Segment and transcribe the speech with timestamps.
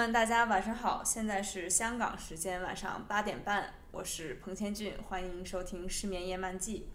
[0.00, 6.88] 们，大家晚上好，现在是香港时间晚上八点半，我是彭千俊，欢迎收听《失眠夜漫记》。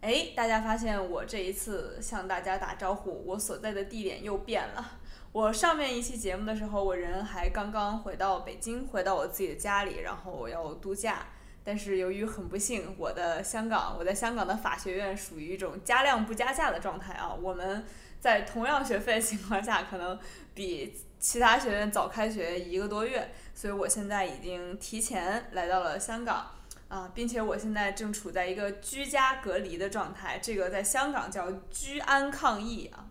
[0.00, 4.98] 哎，大家发现我这一次向大家打招呼，我所在的地点又变了。
[5.30, 11.24] 我上面一期节目的时候，我人还刚刚回到北京，回到我自己的家里，然后我要度假。
[11.62, 17.32] 但是由于很不幸，我的香港，我在香港的法学院属于一种加量不加价的状态啊。
[17.32, 17.84] 我们
[18.18, 20.18] 在同样学费情况下，可能
[20.54, 26.50] 比其他学院早开学一个多月，所以我现在已经提前来到了香港
[26.88, 33.06] 啊，并且我现在正处在一个居家隔离的状态，这个在香港叫居安抗疫啊。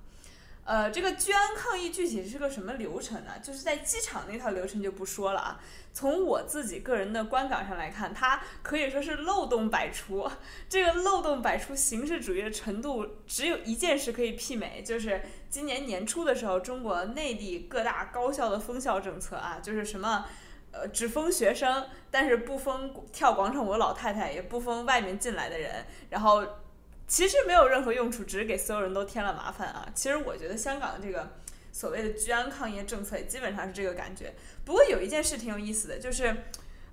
[0.63, 3.31] 呃，这个居安抗疫具体是个什么流程呢？
[3.41, 5.59] 就是在机场那套流程就不说了啊。
[5.91, 10.29] 从我自己个人的观感上来看，它可以说是漏洞百出。
[10.69, 20.25] 这个漏洞百出、形式主义的程度，只有一件事可以媲美，就是今年年初的时候，中国内地各大高校的封校政策啊，就是什么，
[20.71, 26.45] 呃，只封学生，但是不封跳广场舞老太太，也不封外面进来的人，然后。
[27.11, 29.85] 其实没有任何用处，只是给所有人都添了麻烦啊！
[29.93, 31.29] 其实我觉得香港的这个
[31.73, 34.33] 所谓的居安抗疫政策也基本上是这个感觉。
[34.63, 36.33] 不过有一件事挺有意思的，就是，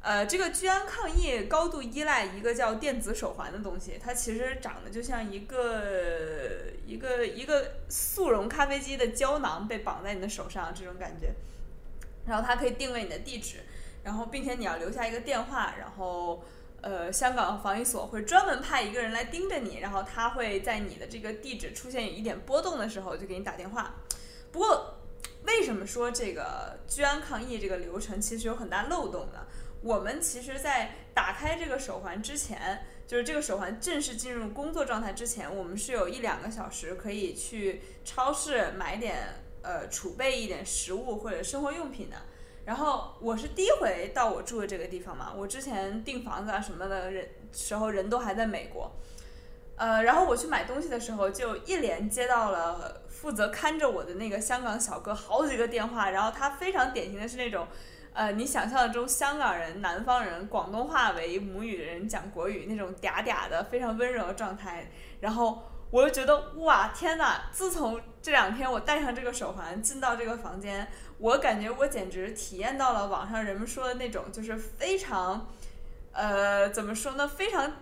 [0.00, 11.32] 呃，这个居安抗疫高度依赖一个叫电子手环的东西，它其实长得就像一个一个一个速溶咖啡机的胶囊被绑在你的手上这种感觉。
[12.26, 13.58] 然后它可以定位你的地址，
[14.02, 16.42] 然后并且你要留下一个电话，然后。
[16.88, 23.96] 呃，香港防疫所会专门派一个人来盯着你，然后他会在你的这个地址出现有一点波动的时候就给你打电话。
[24.50, 24.94] 不过，
[25.44, 29.46] 为什么说这个居安抗疫这个流程其实有很大漏洞呢？
[29.82, 42.16] 我们其实，在打开这个手环之前，就是这个手环正式进入工作状态之前，我们是有一两个小时可以去超市买点呃储备一点食物或者生活用品的。
[42.68, 48.92] 然后我是第一回到我住的这个地方嘛，我之前订房子啊什么的人时候人都还在美国，
[49.76, 57.66] 呃，然后我去买东西的时候就一连接到了负责看着我的那个香港小哥好几个电话，然后他非常典型的是那种，
[58.12, 64.90] 呃，你想象中香港人、南方人、广东话为母语的人讲国语那种嗲嗲的非常温柔的状态，
[65.20, 65.62] 然后。
[65.90, 67.44] 我就觉得哇天哪！
[67.50, 75.48] 自从这两天我戴上这个手环进到这个房间，我感觉我简直体验到了网上人们说的那种，就是非常，
[76.12, 77.26] 呃，怎么说呢？
[77.26, 77.72] 非常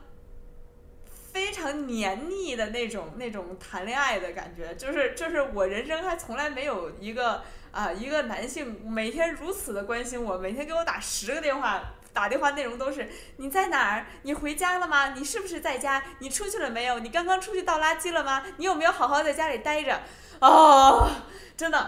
[1.32, 7.42] 非常黏腻的那种那种谈恋爱的感觉，就是就是我人生还从来没有一个
[7.72, 11.82] 啊一个男性每天如此的关心我，每天给我打十个电话。
[12.16, 14.06] 打电话内容都是你在哪儿？
[14.22, 15.08] 你回家了吗？
[15.08, 16.02] 你是不是在家？
[16.20, 16.98] 你出去了没有？
[17.00, 18.42] 你刚刚出去倒垃圾了吗？
[18.56, 20.00] 你有没有好好在家里待着？
[20.40, 21.10] 哦，
[21.58, 21.78] 真的，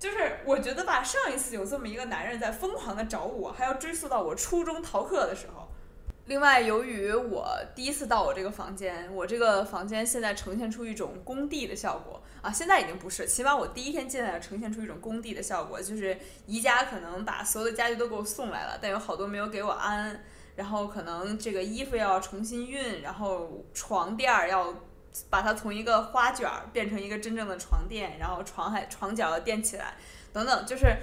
[0.00, 5.67] 就是我觉得吧，上一次有这么一个男人在疯狂的找我，还要追溯到我初中逃课的时候。
[6.28, 20.22] 另外，由于我第一次到我这个房间，我这个房间现在呈现出一种工地的效果啊，现在已经不是，起码我第一天进来呈现出一种工地的效果，就是宜家可能把所有的家具都给我送来了，但有好多没有给我安，
[20.54, 24.74] 然后可能这个衣服要重新熨，然后床垫要
[25.30, 29.94] 把它从一个花卷变成一个真正的床垫，然后床还床脚要垫起来，
[30.30, 30.94] 等等，就是。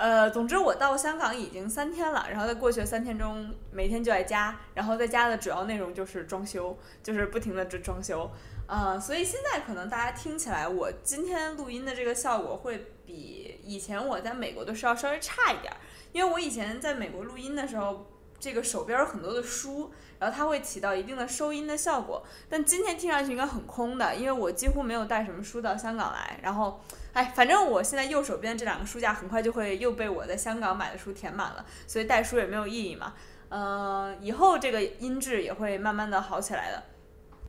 [0.00, 8.30] 呃，总之我到香港已经三天了，然后在过去的三天中，每天就在家，然后在家的主要内容就是装修，就是不停的装装修，
[8.66, 15.70] 啊，所以现在可能大家听起来我今天录音的这个效果会比以前我在美国的时候稍微差一点，
[16.12, 18.06] 因为我以前在美国录音的时候，
[18.38, 26.80] 这个手边有很多的书，然后它会起到一定的收音的效果，但今天听上去应该很空的，因为我几乎没有带什么书到香港来，然后。
[27.12, 33.14] 哎，反正我现在右手边这两个书架很快就会又被我在香港买的书填满了，所以带书也没有意义嘛。
[33.48, 36.84] 嗯，以后这个音质也会慢慢的好起来的。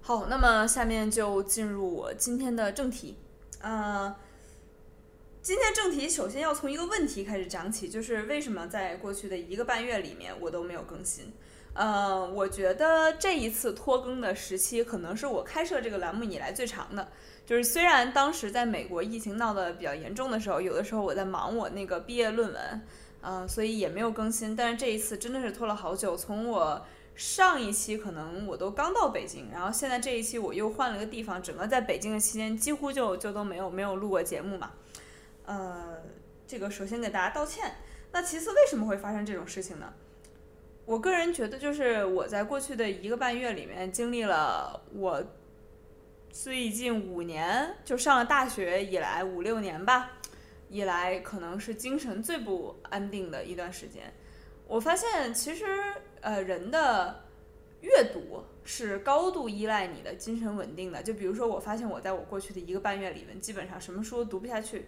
[0.02, 3.20] 好，那么下面就进入我今天的正题。
[3.62, 4.16] 嗯，
[5.44, 11.32] 今天正题首先要从一个问题开始讲起，就是为什么在过去的一个半月里面我都没有更新？
[11.74, 17.12] 呃，我觉得这一次拖更的时期可能是我开设这个栏目以来最长的。
[17.52, 22.82] 就是虽然当时在美国疫情闹得比较严重的时候，有的时候我在忙我那个毕业论文，
[23.20, 24.56] 嗯，所以也没有更新。
[24.56, 26.82] 但是这一次真的是拖了好久，从我
[27.14, 34.72] 上一期可能我都刚到北京，然后现在这一期我又换了个地方，整个在北京的期间几乎就就都没有没有录过节目嘛。
[35.44, 35.98] 呃，
[36.48, 37.76] 这个首先给大家道歉。
[38.14, 39.92] 那其次为什么会发生这种事情呢？
[40.86, 45.22] 我个人觉得就是我在过去的一个半月里面经历了我。
[46.32, 50.12] 最近五年，就上了大学以来五六年吧，
[50.70, 54.14] 以来，可能是精神最不安定的一段时间。
[54.66, 55.66] 我发现，其实
[56.22, 57.26] 呃，人的
[57.82, 61.04] 阅读是高度依赖你的精神稳定的。
[61.04, 64.86] 就比如说，我发现我在我过去的一个半月里面，基本上什么书都读不下去。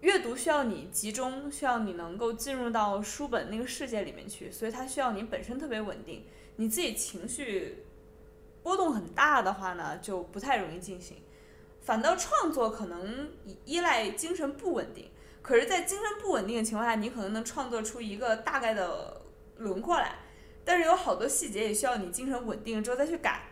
[0.00, 6.24] 阅读需要你集中，需要你能够进入到书本那个世界里面去，所以它需要你本身特别稳定。
[6.56, 7.84] 你自己情绪
[8.62, 11.16] 波动很大的话呢，就不太容易进行。
[11.80, 13.30] 反倒创作可能
[13.64, 15.10] 依赖精神不稳定，
[15.42, 19.20] 可是，在精神不稳定的情况下，你可能能创作出一个大概的
[19.56, 20.14] 轮廓来，
[20.64, 23.48] 但是有好多细节也需要你精神稳定之后再去改。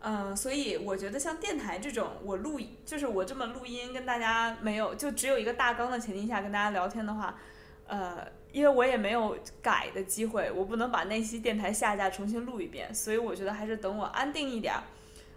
[0.00, 7.38] 嗯，所以我觉得像电台这种，我录就是我这么录音跟大家没有就只有一个大纲的前提下跟大家聊天的话，
[7.86, 14.74] 呃，因为我也没有改的机会，我不能把那期电台下架重新录一遍，所以我觉得还是等我安定一点，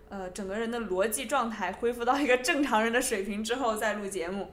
[0.10, 4.52] 呃，整个人的逻辑状态恢复到一个正常人的水平之后再录节目。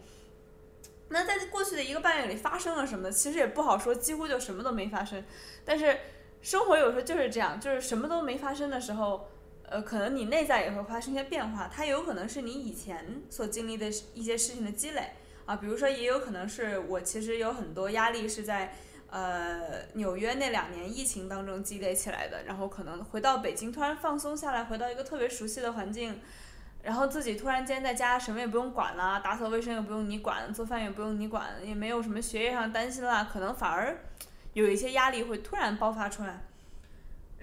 [1.09, 3.11] 那在过去的一个半月里发生了什么？
[3.11, 5.23] 其实也不好说，几乎就什么都没发生。
[5.64, 5.99] 但是
[6.41, 9.29] 生活有时候就是这样，就是什么都没发生的时候。
[9.64, 15.12] 呃，可能你内在也会发生一些变化，它有可能是你以前所经历的一些事情的积累
[15.44, 18.75] 啊，比如说也有可能是我其实有很多压力是在
[19.11, 26.21] 呃纽约那两年疫情当中积累起来的，然后可能回到北京突然放松下来，回到一个特别熟悉的环境，
[26.83, 33.99] 然后自己突然间在家什么也不用管了，打扫卫生也不用你管，做饭也不用你管，也没有什么学业上担心了，可能反而
[34.53, 36.41] 有一些压力会突然爆发出来。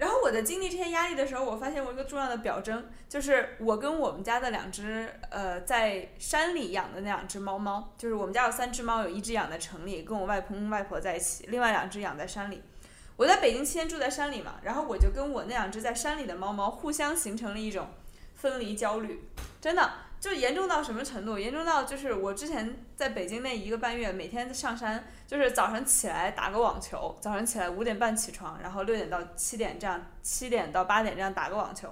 [0.00, 12.62] 然后我在经历这些压力的时候，我发现我一个重要的表征，就是我跟我们家的两只呃在山里养的那两只猫猫，就是我们家有三只猫，有一只养在城里，跟我外公外婆在一起，另外两只养在山里。
[13.16, 17.88] 我在北京期间住在山里嘛，然后我就跟我那两只在山里的猫猫互相形成了一种
[18.34, 19.28] 分离焦虑，
[19.60, 19.92] 真的。
[20.20, 21.38] 就严重到什么程度？
[21.38, 31.88] 严重到就是我之前在北京那一个半月，每天上山，就是早上起来打个网球，早上起来五点半起床，然后六点到七点这样，七点到八点这样打个网球，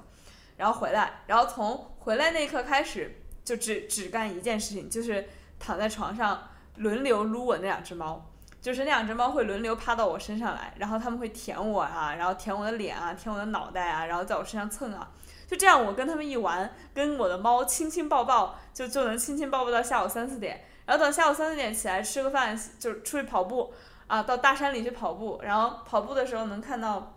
[0.58, 5.26] 然后回来，然后从回来那一刻开始，就只只干一件事情，就是
[5.58, 8.30] 躺在床上轮流撸我那两只猫，
[8.60, 15.08] 就是那两只猫会轮流趴到我身上来，然后他们会舔我啊，然后舔我的脸啊，舔我的脑袋啊，然后在我身上蹭啊。
[15.46, 20.62] 就这样，我跟他们一玩，跟我的猫亲亲抱抱，就就能亲亲抱抱到下午三四点。
[20.84, 23.72] 然后等下午三四点起来吃个饭，就出去跑步
[24.08, 25.40] 啊，到大山里去跑步。
[25.43, 27.14] 然后跑步的时候能看到，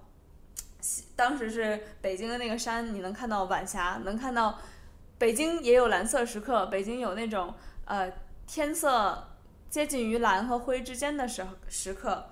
[1.15, 4.57] 当时是北京的那个山，你能看到晚霞，能看到
[5.17, 7.53] 北京也有蓝色时刻，北京有那种
[7.83, 8.09] 呃
[8.47, 9.30] 天色
[9.71, 12.27] 接近于蓝和灰之间的时时刻。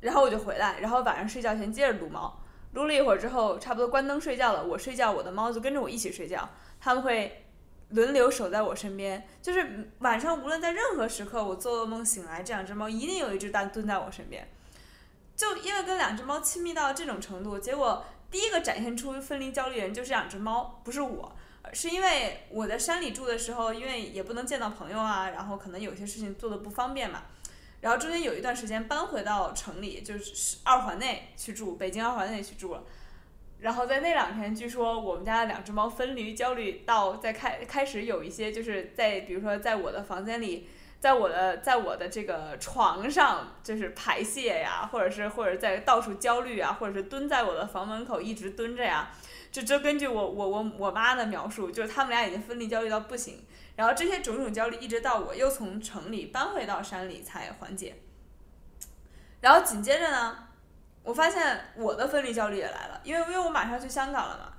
[0.00, 2.42] 然后我就回来，然后晚上睡觉前接着撸猫。
[2.72, 4.62] 撸了一会儿之后，差不多关灯睡觉了。
[4.62, 6.46] 我睡觉，我的猫就跟着我一起睡觉。
[6.80, 7.46] 他们会
[7.90, 14.46] 轮流守在我身边，就是晚上无论在任何时刻，我做噩梦醒来，这两只猫一定有一只蛋蹲在我身边。
[15.36, 21.36] 就因为跟两只猫亲密到这种程度，结果第一个展现出分离焦虑人就是两只猫，不是我，
[21.72, 27.22] 是因为我在山里住的时候，因为也不能见到朋友啊，然后可能有些事情做的不方便嘛。
[27.80, 32.82] 然后中间有一段时间搬回到城里，就是二环内去住，北京二环内去住了。
[33.58, 40.68] 然后在那两天，据说我们家的两只猫分离焦虑到在开开始有一些，就是在比如说在我的房间里，
[41.00, 49.10] 在我的在我的这个床上就是排泄呀，或者是或者在到处焦虑啊，或者是蹲在我的房门口一直蹲着呀。
[49.50, 53.44] 就就根据我我我我妈的描述，就是他们俩已经分离焦虑到不行。
[53.76, 57.96] 然后这些种种焦虑，一直到我又从城里搬回到山里才缓解。
[59.40, 60.48] 然后紧接着呢，
[61.02, 64.52] 我发现我的分离焦虑也来了，因为因为我马上去香港了嘛。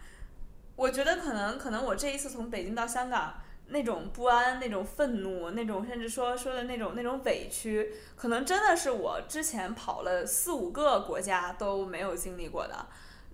[0.75, 3.34] 我觉得可能可能我这一次从北京到香港，
[3.70, 12.86] 那种不安、那种愤怒、那种甚至说说的那种那种委屈，可能真的是我之前跑了四五个国家都没有经历过的。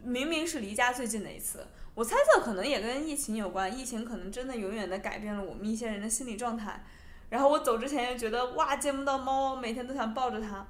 [0.03, 1.65] 明明是离家最近的一次。
[1.95, 6.83] 我猜测可能也跟疫情有关，疫情可能真的永远的改变了我们一些人的心理状态。
[7.29, 10.65] 然后我走之前又觉得哇见不到猫，每天都想抱着它。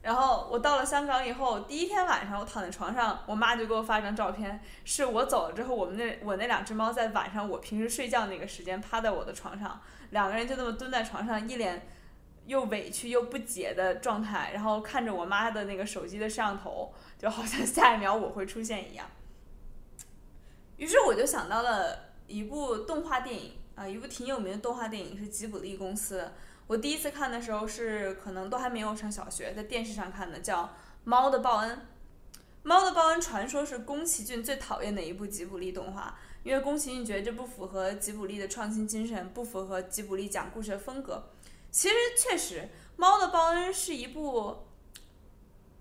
[0.00, 9.80] 然后我到了香港以后，第一天晚上我躺在床上，我妈就给我发一张照片，是我走了之后，我们那我那两只猫在晚上我平时睡觉那个时间趴在我的床上，
[10.10, 11.88] 两个人就那么蹲在床上，一脸
[12.46, 19.06] 又委屈又不解的状态，然后看着我妈的那个手机的摄像头，就好像下一秒我会出现一样。
[20.76, 26.30] 于是我就想到了一部动画电影啊，一部挺有名的动画电影是吉卜力公司。
[26.68, 30.64] 我第一次看的时候是可能都还没有上小学，在电视上看的，叫
[31.02, 31.70] 《猫的报恩》。
[32.62, 41.30] 《猫的报恩》传说是宫崎骏最讨厌的一部吉卜力动画，因为宫崎骏觉得这不符合吉卜力的创新精神，不符合吉卜力讲故事的风格。
[41.70, 42.60] 其实确实，
[42.96, 44.67] 《猫的报恩》是一部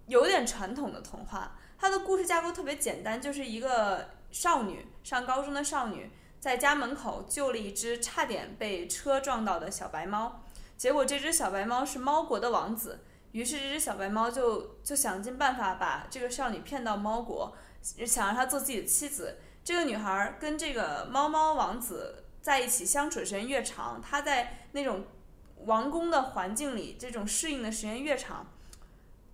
[0.07, 6.09] 有点传统的童话，它的故事架构特别简单，就是一个少女上高中的少女
[6.39, 10.41] 在家门口救了一只差点被车撞到的小白猫，
[10.77, 13.01] 结果这只小白猫是猫国的王子，
[13.33, 17.55] 于是这只小白猫就就想尽办法把这个少女骗到猫国，
[18.05, 19.37] 想让她做自己的妻子。
[19.63, 25.03] 这个女孩跟这个猫猫王子在一起相处的时间越长，她在那种
[25.65, 28.47] 王宫的环境里，这种适应的时间越长。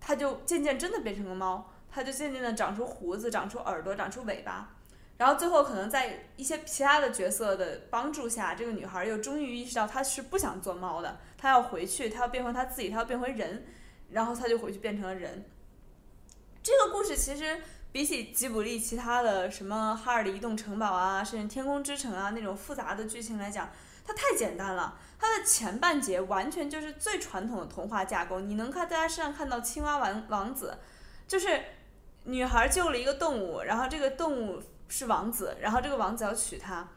[0.06, 4.68] 它就渐渐真的变成个猫，它就渐渐的长出胡子，长出耳朵，长出尾巴，
[5.16, 13.64] 然后最后可能在一些其他的角色的帮助下，这个女孩又终于意识到她是不想做猫的，她要回去，她要变回她自己，她要变回人，
[14.10, 15.42] 然后她就回去变成了人。
[16.62, 23.70] 这个故事其实比起吉卜力其他的什么哈尔的移动城堡啊，甚至天空之城啊那种复杂的剧情来讲，
[24.04, 24.98] 它太简单了。
[25.34, 30.78] 它的前半节完全就是最传统的童话架构，你能看在它身上看到青蛙王王子，
[31.26, 31.60] 就是
[32.22, 36.88] 女孩救了一个动物，然后这个动物是王子，然后这个王子要娶她，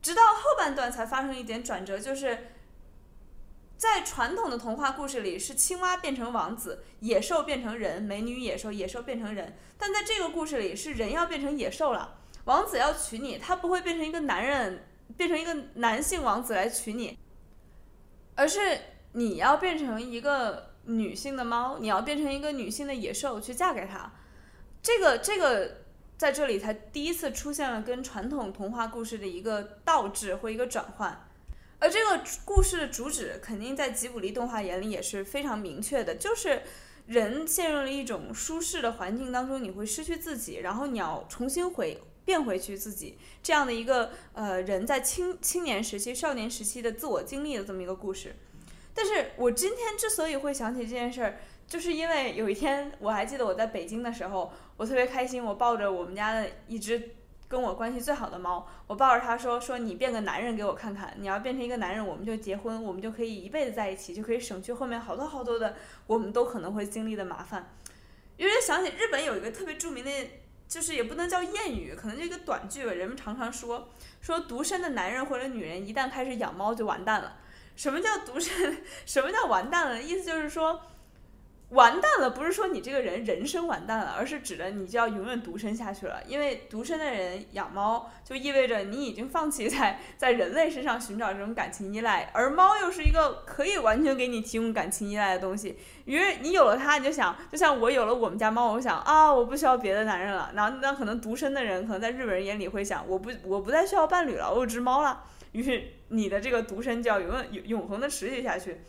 [0.00, 2.52] 直到后半段才发生一点转折，就是
[3.76, 17.18] 在传统的童话故事里是青蛙变成王子，野兽变成人，美女野兽，野兽变成人，但在这个故事里是人要变成野兽了，王子要娶你，他不会变成一个男人，变成一个男性王子来娶你。
[18.34, 18.58] 而是
[19.12, 24.12] 你要变成一个女性的猫，你要变成一个女性的野兽去嫁给他，
[24.82, 25.78] 这个这个
[26.16, 31.26] 在这里才第一次出现了跟传统童话故事的一个倒置或一个转换，
[31.78, 36.62] 而这个故事的主旨肯定在吉卜力动画眼里也是非常明确的，就是
[37.06, 48.36] 人陷入了一种舒适的环境当中，你会失去自己，然后你要重新回变回去自己这样的一个呃人在青青年时期、少年时期的自我经历的这么一个故事。
[48.92, 57.10] 但是我今天之所以会想起这件事儿，就是因为有一天我还记得我在北京的时候，我特别开心，我抱着我们家的一只
[57.48, 65.76] 跟我关系最好的猫，我抱着它说说你变个男人给我看看，你要变成一个男人，我们就结婚，我们就可以一辈子在一起，就可以省去后面好多好多的
[66.08, 67.72] 我们都可能会经历的麻烦。
[68.36, 70.10] 有点想起日本有一个特别著名的。
[70.70, 72.92] 就是也不能叫谚语，可能就一个短句吧。
[72.92, 73.90] 人们常常说，
[74.22, 77.36] 说独身的男人或者女人一旦开始养猫就完蛋了。
[77.74, 78.82] 什么叫独身？
[79.04, 80.00] 什么叫完蛋了？
[80.00, 80.80] 意思就是说。
[81.70, 86.20] 完蛋了，不是说你这个人人生完蛋了，而是指的你就要永远独身下去了。
[86.26, 95.78] 因为独身的人养猫，就意味着你已经放弃在在人类身上寻找这种感情依赖，而猫又是一个可以完全给你提供感情依赖的东西。
[96.06, 100.50] 于是你有了它，你就想，就像我有了我们家猫，我想啊，我不需要别的男人了。
[100.54, 105.22] 然后那可能独身的人，可能在日本人眼里会想，我不我不再需要伴侣了，我有只猫了。
[105.52, 108.80] 于是你的这个独身就要永远永永恒的持续下去。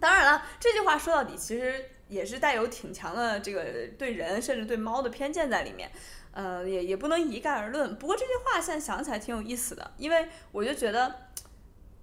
[0.00, 3.64] 当然了，这句话说到底其实也是带有挺强的这个
[3.98, 5.90] 对人甚至对猫的偏见在里面，
[6.32, 7.94] 呃，也也不能一概而论。
[7.96, 11.28] 不过这句话现在想起来挺有意思的，因为我就觉得，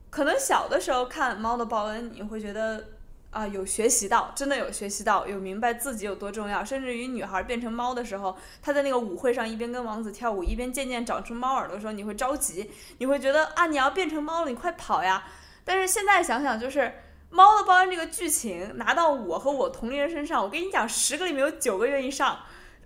[0.10, 2.90] 可能小的时候看《猫的报恩》，你会觉得
[3.32, 6.64] 啊有学习到，真的有学习到，有明白自己有多重要。
[6.64, 15.26] 甚至于女孩变成猫的时候，她在那个舞会上一边跟王子跳舞，一边渐渐长出猫耳朵的时候，你会着急，你会觉得啊你要变成猫了，你快跑呀！
[15.66, 16.94] 但是现在想想就是。
[17.30, 22.40] 猫的报恩这个剧情拿到我和我同龄人身上，我跟你讲，十个里面有九个愿意上。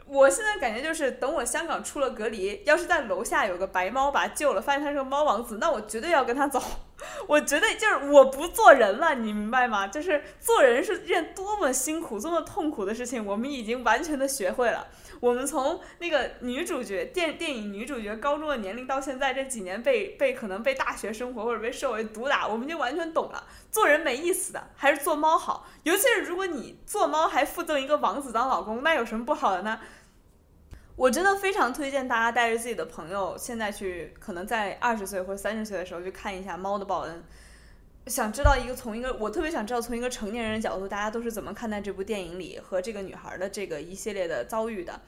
[0.06, 6.62] 我现在感觉就是，等我香港出了隔离，要是在楼下有个白猫把它救了，发现它是个猫王子，那我绝对要跟他走。
[7.26, 9.88] 我绝对就是我不做人了，你明白吗？
[9.88, 14.88] 就是做人是件多么辛苦、多么痛苦的事情，我们已经完全的学会了。
[15.24, 23.48] 我们从那个女主角电电影女主角高中的年龄到现在这几年被被可能被大学生活或者被社会毒打，我们就完全懂了。
[23.72, 25.66] 做人没意思的，还是做猫好。
[25.84, 29.80] 尤其是如果你做猫还附赠一个王子当老公，那有什么不好的呢？
[30.98, 37.16] 我真的非常推荐大家带着自己的朋友，现在去可能在二十岁或者三十岁的时候去看一下《猫的报恩》。
[38.08, 45.00] 想知道一个从一个我特别想知道从一个成年人的角度，大家都是怎么看待这部电影里和这个女孩的这个一系列的遭遇的？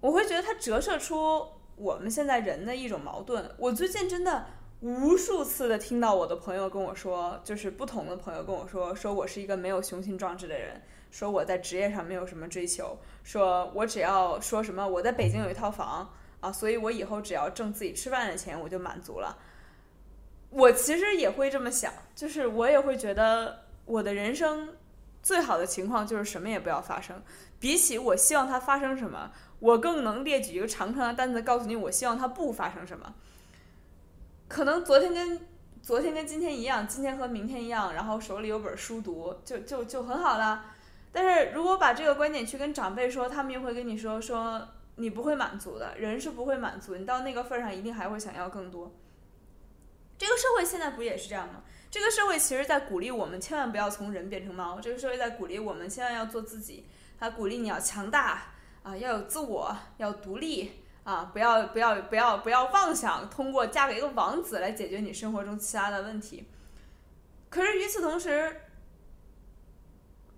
[0.00, 3.50] 我会觉得它折射出我们现在人的一种矛盾。
[3.56, 4.44] 我最近真的
[4.80, 19.38] 无数次的听到我的朋友跟我说，就是不同的朋友跟我说，说我是一个没有雄心壮志的人，说我在职业上没有什么追求，说我只要说什么我在北京有一套房啊，所以我以后只要挣自己吃饭的钱我就满足了。
[20.50, 24.70] 我其实也会这么想，就是我也会觉得我的人生
[25.22, 27.22] 最好的情况就是什么也不要发生。
[27.58, 33.14] 比起我希望它发生什么，我更能列举一个长长的单子告诉你我希望它不发生什么。
[34.48, 35.40] 可能昨天跟
[35.82, 40.66] 昨天跟今天一样，今天和明天一样，然后手里有本书读，就就就很好了。
[41.12, 48.94] 但是如果把这个观点去跟长辈说，他们又会跟你说说你不会满足的，人是不会满足，你到那个份上一定还会想要更多。
[50.18, 51.62] 这个社会现在不也是这样吗？
[51.90, 56.86] 这个社会其实在鼓励我们千万不要从人变成猫，这个社会在鼓励我们千万要做自己，
[57.18, 60.72] 它鼓励你要强大啊，要有自我，要独立
[61.04, 66.46] 啊，不要不要不要不要妄想通过嫁给一个王子来解决你生活中其他的问题。
[67.48, 68.62] 可是与此同时，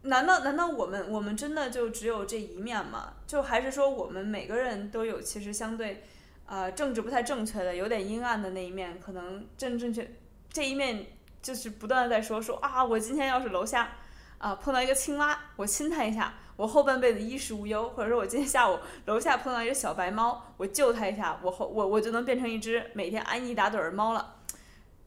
[0.02, 3.14] 难道难道我们我们真的就只有这一面吗？
[3.26, 6.04] 就还是说我们每个人都有其实相对，
[6.48, 8.98] 呃，政治不太正确的、有点阴暗的那一面？
[8.98, 10.10] 可能正正确
[10.50, 11.06] 这一面
[11.42, 13.92] 就是不断的在说说啊，我今天要是楼下
[14.38, 24.36] 啊碰到一个青蛙，我亲它一下，我后半辈子衣食无忧；或者说我今天下午楼下碰到一个小白猫，我救它一下，我后我我就能变成一只每天安逸打盹儿猫了，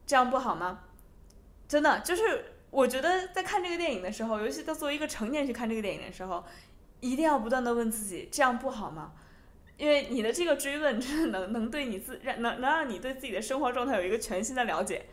[0.06, 0.84] 这样不好吗？
[1.68, 2.46] 真的就是。
[2.72, 6.42] 我觉得在看这个电影的时候，尤其在作为一个成年去看这个电影的时候，
[7.00, 9.12] 一定要不断的问自己：这样不好吗？
[9.76, 15.06] 因为你的这个追问，真的能能对你自让能能让你对自己的生活状态有一个全新的了解。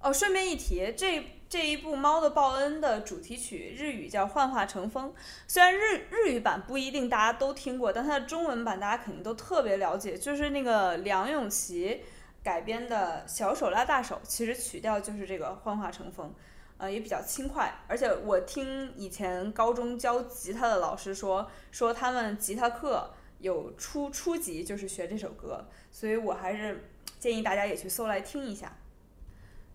[0.00, 5.10] 哦，顺便一提，这这一部《猫的报恩》的主题曲日语叫《幻化成风》，
[5.48, 12.02] 虽然日日语版不一定大家都听过，但它的中文版大家肯定都特别了解，就是那个梁咏琪。
[12.44, 16.32] 改编的小手拉大手，其实曲调就是这个幻化成风，
[16.78, 17.74] 呃，也比较轻快。
[17.88, 26.88] 而且我听以前高中教吉他的老师说，说他们吉他课有初初级就是学这首歌，所以我还是
[27.18, 28.76] 建议大家也去搜来听一下。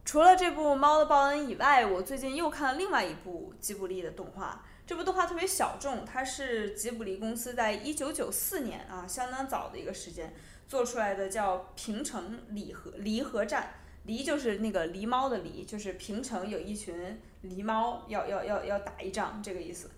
[0.04, 4.66] 除了这部《猫的报恩》以外，我最近又看了另外一部吉卜力的动画。
[4.88, 10.34] 这部动画特别小众，它是吉卜力公司在一九九四年啊，相当早的一个时间。
[10.68, 13.74] 做出来的叫平城离合离合战，
[14.06, 19.92] 离就是那个狸猫的狸，就是平城有一群狸猫要要要要打一仗这个意思。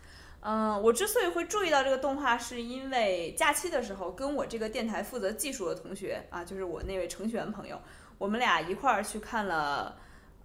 [0.45, 7.81] 嗯，我之所以会注意到这个动画，是因为假期的时候跟我这个电台负责技术的同学啊，就是我那位程序员朋友，
[8.17, 9.95] 我们俩一块儿去看了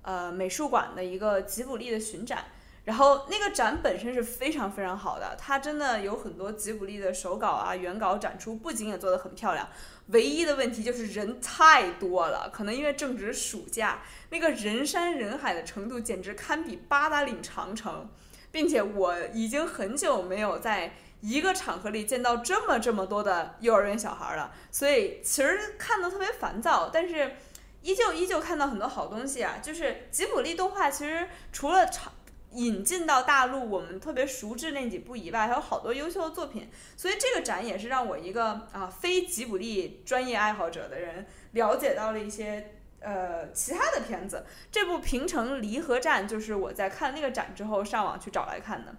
[0.03, 2.45] 呃美术馆的一个吉卜力的巡展。
[2.85, 9.69] 然后那个展本身是非常非常好的，它真的有很多吉卜力的手稿啊、原稿展出，布景也做得很漂亮。
[10.07, 18.09] 唯一的问题就是人太多了，可能因为正值暑假，那个人山人海的程度简直堪比八达岭长城，
[18.51, 27.37] 并且我已经很久没有在一个场合里见到这么这么多的幼儿园小孩了，所以其实看的特别烦躁，但是
[27.83, 29.59] 依旧依旧看到很多好东西啊。
[29.63, 32.13] 就是吉卜力动画其实除了长。
[32.53, 36.71] 引进到大陆，我们特别熟知那几部以外，还有好多优秀的作品。
[36.97, 44.45] 所以这个展也是让我一个啊非吉卜力专业爱好者的人了解到了一些呃其他的片子。
[44.71, 48.95] 这部《平城离合战》就是我在看那个展之后上网去找来看的。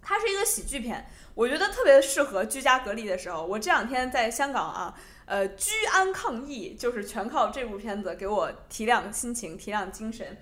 [0.00, 3.44] 它是一个喜剧片，我觉得特别适合居家隔离的时候。
[3.44, 10.38] 我这两天在香港啊，呃居安抗疫，就是全靠这部片子给我提亮心情、提亮精神。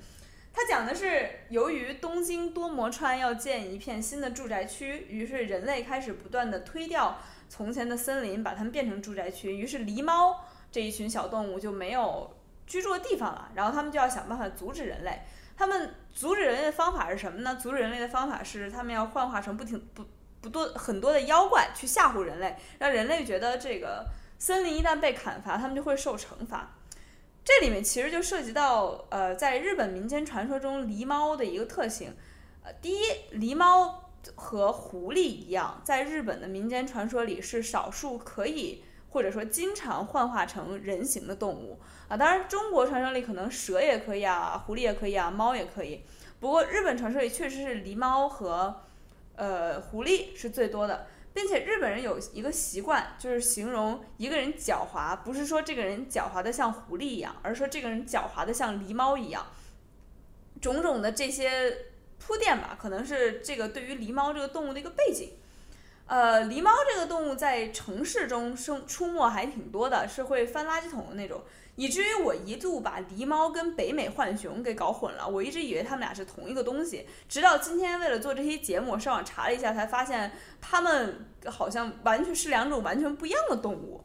[0.53, 9.53] 它讲的是，由于东京多摩川要建一片新的住宅区，于是人类开始不断的推掉从前的森林，把它们变成住宅区。
[9.53, 12.36] 于是狸猫这一群小动物就没有
[12.67, 15.23] 居住的地方了，然后他们就要想办法阻止人类。
[15.57, 17.57] 他们阻止人类的方法是什么呢？
[17.57, 20.05] 阻止人类的方法是他们要幻化成不停不
[20.43, 24.05] 不多很多的妖怪去吓唬人类，让人类觉得这个
[24.39, 26.73] 森林一旦被砍伐，他们就会受惩罚。
[27.43, 32.15] 这里面其实就涉及到，呃，在日本民间传说中狸猫的一个特性，
[32.63, 38.85] 呃，第一，狸猫和狐狸一样，在日本的民间传说里是少数可以
[39.17, 42.17] 或者说经常幻化成人形的动物啊。
[42.19, 46.03] 当然，中国传说里可能蛇也可以啊，狐狸也可以啊，猫也可以。
[46.39, 48.83] 不过日本传说里确实是狸猫和，
[49.37, 51.07] 呃，狐狸是最多的。
[51.33, 59.47] 并且日本人有一个习惯，就是形容一个人狡猾，不是说这个人狡猾的像狐狸一样，而是说这个人狡猾的像狸猫一样。
[60.61, 65.33] 种种的这些铺垫吧，可能是这个对于狸猫这个动物的一个背景。
[66.07, 71.43] 呃，狸猫这个动物在城市中生出没还挺多的，是会翻垃圾桶的那种。
[71.75, 84.03] 以至于我一度把狸猫跟北美浣熊给搞混了，我一直以为它们俩是同一个东西，直到今天为了做这期节目，上网查了一下，才发现它们好像完全是两种完全不一样的动物。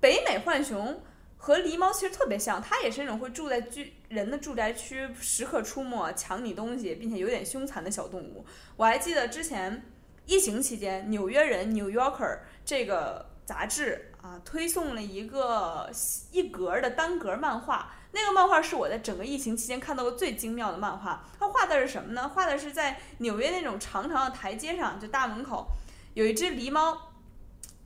[0.00, 1.02] 北美浣熊
[1.36, 8.46] 和狸猫其实特别像，它也是那种会住在居人的住宅区，时刻出没抢你东西，并且有点凶残的小动物。
[8.76, 9.84] 我还记得之前
[10.26, 14.08] 疫情期间，《纽约人》（New Yorker） 这个杂志。
[14.22, 15.90] 啊，推送了一个
[16.30, 21.24] 一格的单格漫画，那个漫画是我在整个疫情期间看到过最精妙的漫画。
[21.40, 22.28] 它画的是什么呢？
[22.28, 25.66] 画的是在纽约那种长长的台阶上，就大门口
[26.14, 26.96] 有一只狸猫，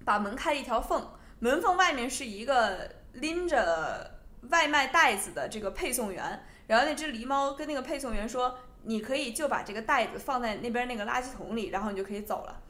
[0.04, 4.20] 把门开一条缝，门缝外面是一个拎着
[4.50, 6.44] 外卖袋子的这个配送员。
[6.66, 12.62] 然后那只狸猫跟那个配送员说：“你可以就把这个袋子放在那边那个垃圾桶里，然后你就可以走了。”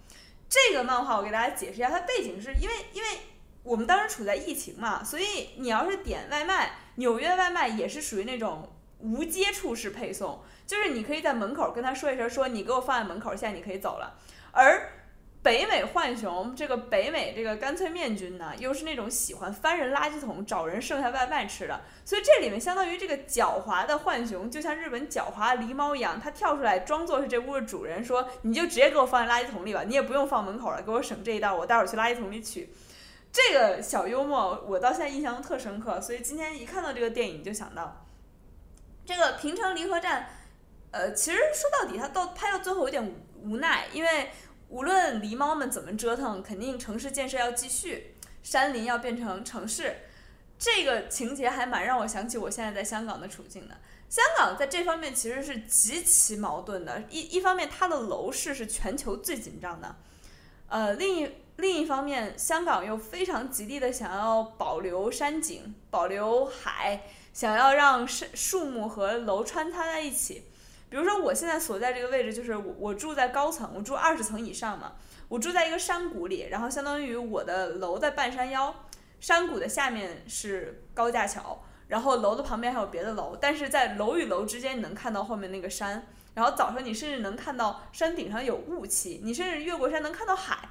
[0.48, 3.08] 这个漫画我给大家解释一下，它背景是因为因为
[3.62, 14.16] 我们当时处在疫情嘛，所以你要是点外卖，纽约的外卖也是属于那种无接触式配送，就是你可以在门口跟他说一声，说你给我放在门口，现在你可以走了。
[14.52, 14.95] 而
[15.46, 32.68] 北美浣熊这个北美这个干脆面君呢，又是那种喜欢翻人垃圾桶找人剩下外卖吃的，所以这里面相当于这个狡猾的浣熊，就像日本狡猾狸猫一样，它跳出来装作是这屋的主人，说你就直接给我放在垃圾桶里吧，你也不用放门口了，给我省这一道，我待会儿去垃圾桶里取。
[33.30, 38.04] 这个小幽默我到现在印象特深刻，所以今天一看到这个电影就想到
[39.04, 40.28] 这个平城离合站。
[40.90, 44.28] 呃，其实说到底，它到拍到最后有点无奈，因为。
[44.68, 49.96] 无论狸猫们怎么折腾，肯定城市建设要继续，山林要变成城市，
[50.58, 53.76] 这个情节还蛮让我想起我现在在香港的处境的。
[54.08, 59.96] 香港在这方面其实是极其矛盾的，一一方面它的楼市是全球最紧张的，
[60.68, 67.02] 呃，另一另一方面，香港又非常极力的想要保留山景，保留海，
[67.32, 70.44] 想要让树树木和楼穿插在一起。
[70.96, 74.94] 比如说，我现在所在这个位置，就是我我住在高层，我住二十层以上嘛，
[75.28, 78.74] 我住在一个山谷里，然后相当于我的楼在半山腰，
[79.20, 90.66] 山谷的下面是高架桥，然后楼的旁边还有别的楼，但是在楼与楼之间你能看到后面那个山，然后早上你甚至能看到山顶上有雾气，你甚至越过山能看到海，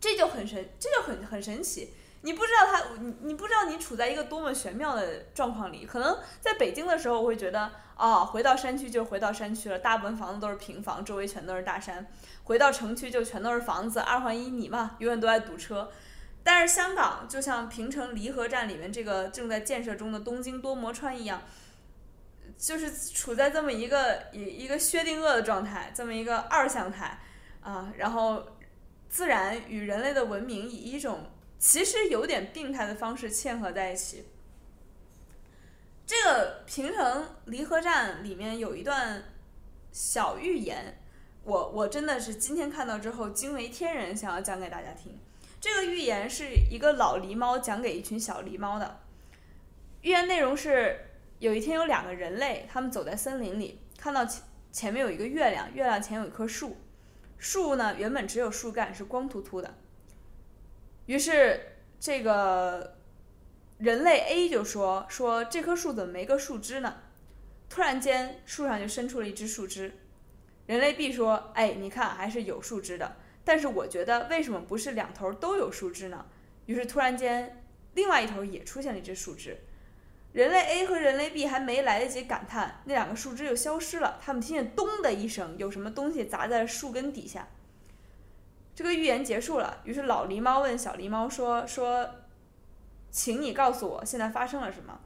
[0.00, 1.92] 这就很神，这就很很神奇。
[2.24, 5.84] 你不知道它，你你不知道你处在一个多么玄妙的状况里。
[5.84, 12.02] 可能在北京的时候，我会觉得，啊，回到山区就回到山区了，大部分房子都是平房，周围全都是大山；
[12.44, 15.92] 回到城区就全都是房子，二环一你嘛，永远都在堵车。
[16.42, 21.42] 但是香港就像平城离合站里面这个正在建设中的东京多摩川一样，
[22.56, 27.18] 就是处在这么一个一一个薛定谔的状态，这么一个二向态
[27.60, 28.42] 啊，然后
[29.10, 31.26] 自然与人类的文明以一种。
[31.64, 34.22] 其实有点病态的方式嵌合在一起。
[36.04, 39.24] 这个平城离合站里面有一段
[39.90, 41.00] 小寓言，
[41.42, 45.18] 我我真的是今天看到之后惊为天人，想要讲给大家听。
[45.58, 49.00] 这个寓言是一个老狸猫讲给一群小狸猫的。
[50.02, 51.00] 寓言内容是：
[51.38, 56.76] 有一天有两个人类，他们走在森林里，看到前前面有一个月亮，月亮前有一棵树，
[57.38, 59.74] 树呢原本只有树干，是光秃秃的。
[61.06, 61.60] 于是，
[62.00, 62.96] 这个
[63.78, 66.96] 人类 A 就说：“说这棵树怎么没个树枝呢？”
[67.68, 69.92] 突然间，树上就伸出了一只树枝。
[70.66, 73.16] 人类 B 说：“哎，你看，还是有树枝的。
[73.44, 76.24] 但是我觉得，为什么不是两头都有树枝呢？”
[76.64, 77.62] 于是，突然间，
[77.92, 79.58] 另外一头也出现了一只树枝。
[80.32, 84.18] 人类 A 和人类 B 还没来得及感叹，那两个树枝就消失了。
[84.24, 87.48] 他们听见“咚”的一声，有什么东西砸在树根底下。
[88.74, 92.10] 这个预言结束了，于是老狸猫问小狸猫说：“说，
[93.10, 94.98] 请你告诉我，现在发生了什么？”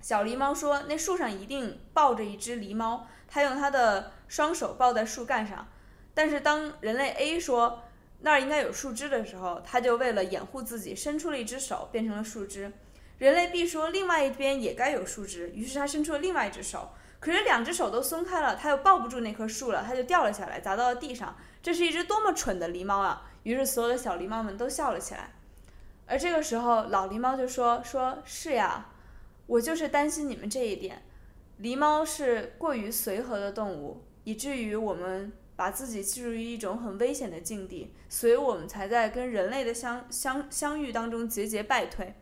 [0.00, 5.66] 小狸猫说：“那树上一定抱着一只狸猫，它用它的双手抱在树干上。
[6.14, 7.82] 但是当人类 A 说
[8.20, 12.72] 那儿应该有树枝的时候，它就为了掩护自己，伸出了一只手，变成了树枝。
[13.18, 16.90] 人类 B 说另外一边也该有树枝，于是它伸出了另外一只手，
[17.26, 23.28] 可是两只手都松开了，它又抱不住那棵树了，它就掉了下来，砸到了地上。”这是一只多么蠢的狸猫啊！
[23.42, 25.32] 于是所有的小狸猫们都笑了起来。
[26.06, 28.92] 而这个时候，老狸猫就说：“说是呀，
[29.48, 31.02] 我就是担心你们这一点。
[31.60, 42.14] 狸猫是过于随和的动物，以至于我们把自己置于一种很危险的境地，所以我们才在跟人类的相相相遇当中节节败退。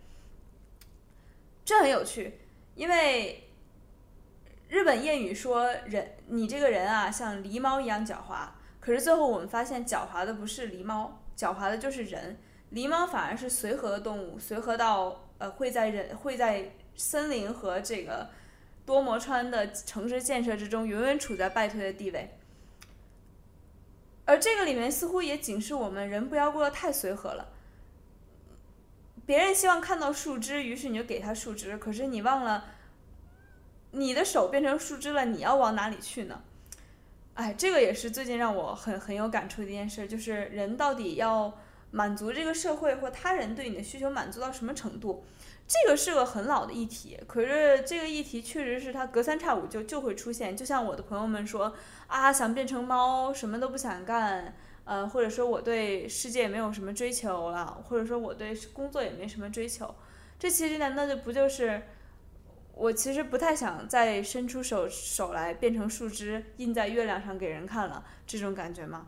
[1.63, 2.41] 这很有趣，
[2.75, 3.44] 因为
[4.75, 8.49] 日本谚语说：人，你这个人啊，像狸猫一样狡猾。”
[8.81, 12.37] 可是最后我们发现，狡猾的不是狸猫，狡猾的就是人。
[12.73, 18.29] 狸猫反而是随和的动物，随和到呃会在人会在森林和这个
[18.85, 22.37] 多摩川的城市建设之中永远处在败退的地位。
[24.25, 27.47] 而这个里面似乎也警示我们，人不要过得太随和了。
[29.25, 32.65] 别人希望看到树枝，于是你就给他树枝，可是你忘了，
[33.95, 36.43] 你的手变成树枝了，你要往哪里去呢？
[37.35, 41.53] 哎，这个也是最近让我很很有感触的一件事，就是人到底要
[41.91, 45.25] 满足这个社会或他人对你的需求满足到什么程度？
[45.67, 50.55] 这个是个很老的议题，可是这个议题确实是它隔三差五就就会出现。
[50.55, 51.75] 就像我的朋友们说
[52.07, 54.55] 啊，想变成猫，什么都不想干，
[54.85, 59.95] 呃，或者说我对世界没有什么追求了，或者说我对工作也没什么追求，
[60.39, 61.83] 这其实难道就不就是
[62.77, 69.07] 我其实不太想再伸出手手来变成树枝印在月亮上给人看了这种感觉吗？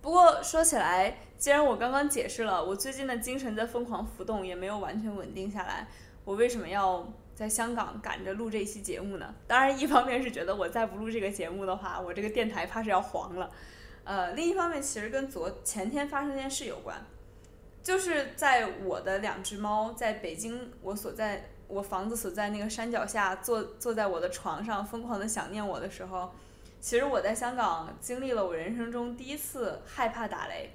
[0.00, 5.88] 不过说起来，既然我刚刚解释了我最近的精神在疯狂浮动，也没有完全稳定下来，
[6.24, 9.34] 我为什么要在香港赶着录这期节目呢？
[9.48, 13.50] 当然，一方面是觉得我再不录这个节目的话，我这个电台怕是要黄了。
[14.04, 17.04] 呃，另一方面其实跟昨前天发生件事有关，
[17.82, 26.32] 就是在我的两只猫在北京我所在我房子所在那个山脚下坐坐在我的床上疯狂的想念我的时候。
[26.78, 30.70] 其实我在香港经历了我人生中第一次害怕打雷，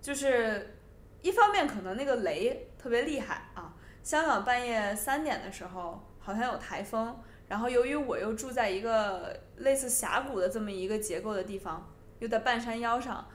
[0.00, 0.78] 就是
[1.20, 13.26] 一方面可能那个雷特别厉害啊，香港半夜三点的时候好像有台风，然后由于我又住在一个类似峡谷的这么一个结构的地方，又在半山腰上，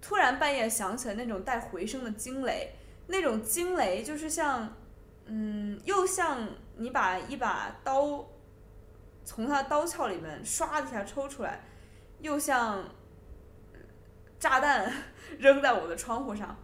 [0.00, 2.74] 突然半夜响起来那种带回声的惊雷，
[3.08, 4.76] 那种惊雷就是像，
[5.28, 8.26] 嗯，又像你把一把刀。
[9.24, 11.60] 从他刀鞘里面唰一下抽出来，
[12.20, 12.82] 又像
[14.38, 14.90] 炸弹
[15.38, 16.56] 扔在我的窗户上。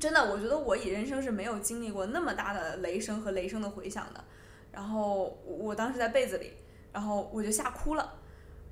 [0.00, 4.24] 真的，我觉得我以人生是没有经历过那么大的雷声和雷声的回响的。
[4.72, 6.54] 然后我当时在被子里，
[6.92, 8.18] 然后我就吓哭了。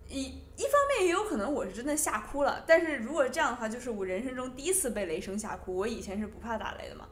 [0.08, 0.22] 一
[0.56, 5.76] 一方面也有可能我是真的吓哭了，但是如果这样的话，就是我人生中第一次被雷声吓哭。
[5.76, 7.08] 我以前是不怕打雷的嘛。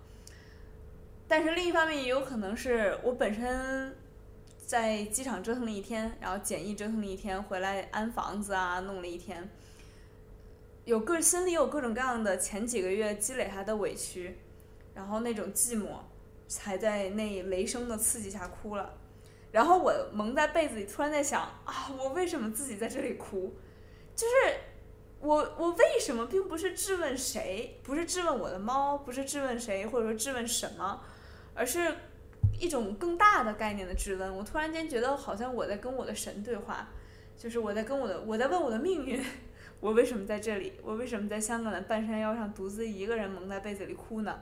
[1.32, 3.96] 但是另一方面也有可能是我本身。
[4.66, 9.50] 在机场折腾了一天，然后检疫折腾了一天，回来安房子啊，弄了一天，
[10.84, 14.38] 有各心里有各种各样的前几个月积累下的委屈，
[14.94, 15.88] 然后那种寂寞，
[16.48, 18.94] 才在那雷声的刺激下哭了。
[19.50, 23.54] 然后我蒙在被子里，突然在想啊，我为什么自己在这里哭？
[24.16, 24.54] 就是
[25.20, 31.02] 我我为什么并不是质问谁，不是质问我的猫，不是质问谁，或者说质问什么，
[31.54, 31.94] 而是。
[32.58, 36.88] 一种更大的概念的质问，我突然间觉得好像我在跟我的神对话，
[37.36, 39.24] 就是我在跟我的我在问我的命运，
[39.80, 40.74] 我为什么在这里？
[40.80, 44.40] 我为什么在香港的半山腰上独自一个人蒙在被子里哭呢？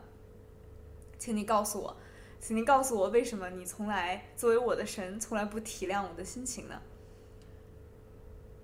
[1.18, 1.96] 请你告诉我，
[2.40, 6.78] 请你告诉我，为什么你从来作为我的神，从来不体谅我的心情呢？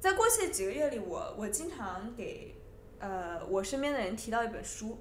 [0.00, 2.54] 在过去的几个月里，我我经常给
[2.98, 4.98] 呃我身边的人提到一本书，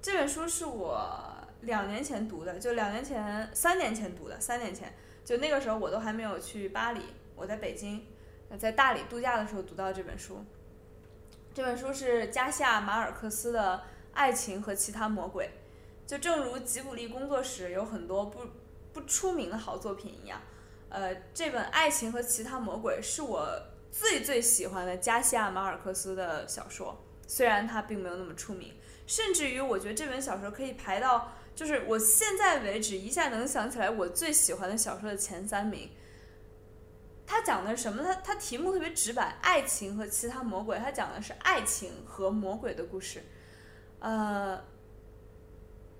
[0.00, 1.31] 这本书是我。
[1.62, 4.38] 两年前读的，就两年前、三年前读的。
[4.40, 4.94] 三年前，
[5.24, 7.00] 就那个时候我都还没有去巴黎，
[7.34, 8.04] 我在北京，
[8.58, 10.44] 在大理度假的时候读到这本书。
[11.54, 13.76] 这本书是加西亚马尔克斯的
[14.12, 15.46] 《爱情和其他魔鬼》。
[16.04, 18.40] 就正如吉卜力工作室有很多不
[18.92, 20.40] 不出名的好作品一样，
[20.88, 23.48] 呃，这本《爱情和其他魔鬼》是我
[23.90, 28.74] 最最喜欢的加西亚马尔克斯的小说，虽然它并没有那么出名，
[29.06, 31.32] 甚至于我觉得这本小说可以排到。
[31.54, 35.90] 就是我现在为止一下能想起来我最喜欢的小说的前三名。
[37.26, 38.02] 他讲的什么？
[38.02, 40.78] 他他题目特别直白，爱情和其他魔鬼。
[40.78, 43.22] 他讲的是爱情和魔鬼的故事。
[44.00, 44.62] 呃，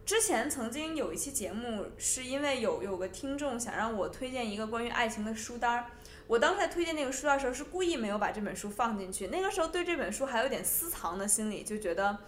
[0.05, 5.87] 之前曾经有一期节目，是因为有有个听众想让我推荐一个关于爱情的书单儿。
[6.27, 9.29] 我当时在推荐那个书单的时候，是故意没有把这本书放进去。
[9.29, 12.19] 那个时候对这本书还有点私藏的心理，就觉得。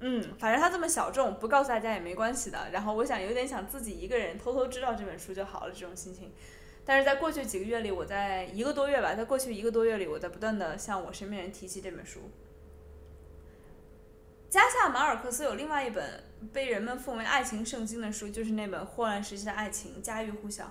[0.00, 2.68] 嗯，反正它这么小众，不告诉大家也没关系的。
[2.70, 6.32] 然后我想有点想自己一个人偷偷知道这本书就好了这种心情。
[6.84, 12.20] 但是在过去几个月里，我在一个多月吧，在过去一个多月里，我在不断的向我身边人提起这本书。
[14.50, 20.70] 加夏马尔克斯有另外一本被人们奉为爱情圣经的书，就是那本《霍乱时期的爱情》，家喻户晓。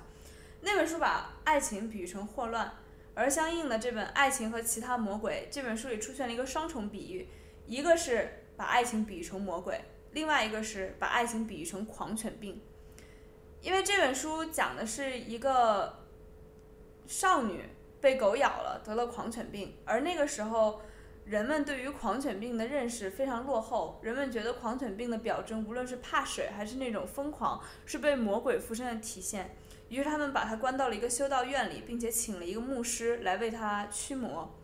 [0.61, 2.71] 那本书把爱情比喻成霍乱，
[3.15, 7.27] 而相应的这本《爱情和其他魔鬼》这本书里出现了一个双重比喻，
[7.65, 8.43] 一个是。
[8.57, 9.79] 把爱情比喻成魔鬼，
[10.11, 12.61] 另外一个是把爱情比喻成狂犬病，
[13.61, 16.05] 因为这本书讲的是一个
[17.05, 17.63] 少女
[17.99, 20.81] 被狗咬了，得了狂犬病，而那个时候
[21.25, 29.55] 人们对于狂犬病的认识非常落后，人们觉得狂犬病的表征，无论是怕水还是那种疯狂，是被魔鬼附身的体现，
[29.89, 34.55] 于是他们把它关到了一个修道院里，并且请了一个牧师来为它驱魔。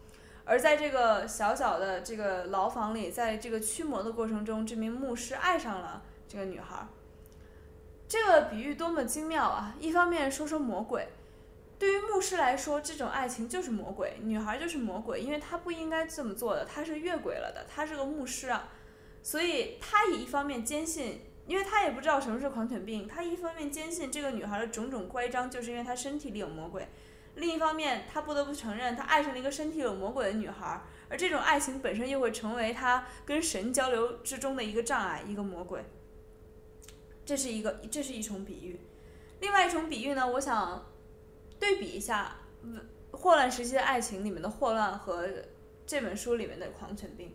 [0.46, 6.88] 而在这个小小的这个牢房里，在这个驱魔的过程中，这名牧师爱上了这个女孩。
[8.08, 9.76] 这个比喻多么精妙啊！
[9.80, 11.08] 一方面说说魔鬼，
[11.80, 18.68] 对于牧师来说，这种爱情就是魔鬼，女孩就是魔鬼，因为她不应该这么做的，她是越轨了的，她是个牧师啊，
[19.24, 26.88] 所以他也一方面坚信因为他也不知道什么是狂犬病，他一方面坚信这个女孩的种种乖张就是因为她身体里有魔鬼，
[27.36, 35.84] 另一方面他不得不承认他爱上了一个身体有魔鬼的女孩，而这种爱情本身又会成为他跟神交流之中的一个障碍，一个魔鬼。
[37.26, 38.80] 这是一个，这是一重比喻。
[39.40, 40.86] 另外一种比喻呢，我想
[41.60, 42.36] 对比一下
[43.18, 45.28] 《霍乱时期的爱情》里面的霍乱和
[45.86, 47.34] 这本书里面的狂犬病。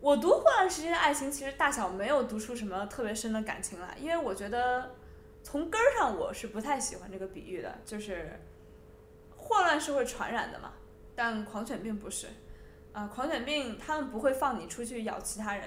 [0.00, 4.94] 我读《霍乱时期的爱情》，其实大小没有读出什么特别深的感情来，因为我觉得
[5.42, 7.78] 从根儿上我是不太喜欢这个比喻的。
[7.84, 8.38] 就是
[9.50, 10.72] 霍乱是会传染的嘛，
[11.16, 12.28] 但狂犬病不是。
[12.92, 15.64] 啊，狂犬病他们不会放你出去咬其他人，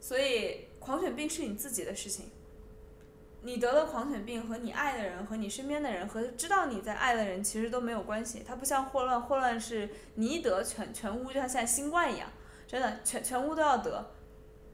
[0.00, 2.30] 所以狂犬病是你自己的事情。
[3.42, 8.44] 你得了狂犬病和你爱的人和你身边的人和知道你在爱的人其实都没有关系。
[8.46, 12.28] 它不像霍乱，霍乱是你一得全全屋，就像现在新冠一样。
[12.68, 14.12] 真的，全全屋都要得。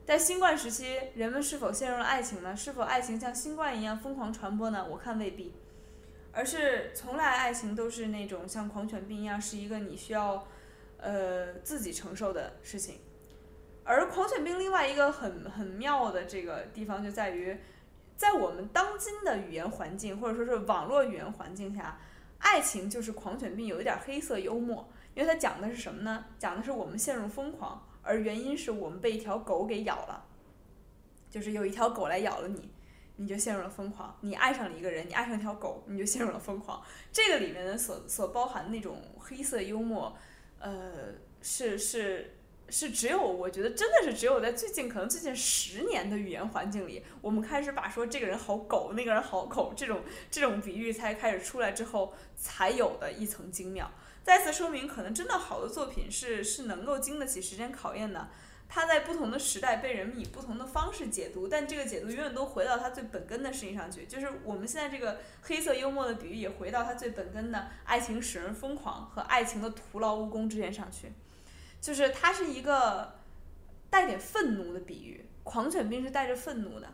[0.07, 2.57] 在新冠时期，人们是否陷入了爱情呢？
[2.57, 4.87] 是否爱情像新冠一样疯狂传播呢？
[4.91, 5.55] 我看未必，
[6.33, 10.47] 而是从来爱情都是那种像狂犬病一样，是一个你需要，
[10.97, 13.01] 呃，自己承受的事情。
[13.85, 17.59] 而狂犬病另外一个很很妙的这个地方就在于，
[18.17, 21.99] 在我们当今的语言环境或者说是网络语言环境下，
[22.39, 24.89] 爱情就是狂犬病有一点黑色幽默。
[25.15, 26.25] 因为它讲的是什么呢？
[26.39, 30.25] 讲的是我们陷入疯狂，而原因是我们被一条狗给咬了，
[31.29, 32.71] 就是有一条狗来咬了你，
[33.17, 34.17] 你就陷入了疯狂。
[34.21, 36.83] 你爱上了一个人，你爱上一条狗，你就陷入了疯狂。
[37.13, 40.17] 这个里面的所所包含的那种黑色幽默，
[40.59, 42.37] 呃，是是
[42.69, 53.91] 是只有我觉得真的是只有在最近可能最近十年的语言环境里，我们开始把说这个人好狗，那个人好狗这种这种比喻才开始出来之后才有的一层精妙。
[54.25, 58.29] 再次说明，可能真的好的作品是是能够经得起时间考验的。
[58.75, 64.07] 它在不同的时代被人们以不同的方式解读，但这个解读永远都回到它最本根的事情上去。
[64.07, 71.13] 就是我们现在这个黑色幽默的比喻，也回到它最本根的爱情使人疯狂和爱情的徒劳无功之间上去。
[71.83, 73.13] 就是它是一个
[73.91, 76.89] 带点愤怒的比喻，狂犬病是带着愤怒的，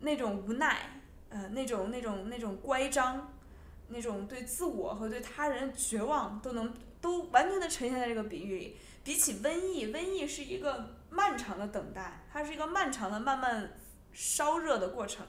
[0.00, 3.32] 那种无奈，呃，那种那种那种乖张。
[3.88, 8.76] 那种对自我和对他人绝望都能都完全的呈现在这个比喻里。
[9.04, 13.74] 比起瘟疫，瘟疫是一个漫长的等待，它是一个漫长的慢慢
[14.12, 15.26] 烧热的过程。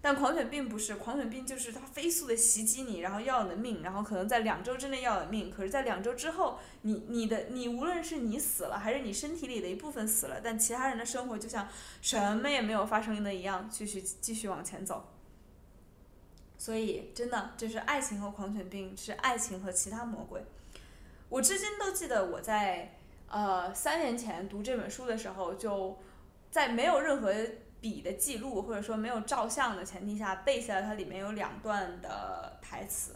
[0.00, 5.50] 但狂犬病不是，狂犬病就是它飞速的袭击你，然后要你的命，然后可能在两周之内要你的命。
[5.50, 11.68] 可是，在两周之后，你你的你无论是你死了，还是你身体里的一部分死了，但其他人的生活就像
[12.00, 15.08] 什么也没有发生的一样，继续继续往前走。
[16.56, 20.44] 所以，真的就是爱情和狂犬病是爱情和其他魔鬼。
[21.28, 22.97] 我至今都记得我在
[23.30, 25.98] 呃三年前读这本书的时候，就
[26.50, 27.32] 在没有任何
[27.80, 33.14] 笔的记录或者说没有照相的前提下背下了它里面有两段的台词。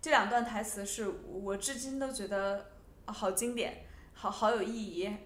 [0.00, 2.72] 这两段台词是我至今都觉得
[3.06, 3.84] 好经典，
[4.14, 5.16] 好好有意义。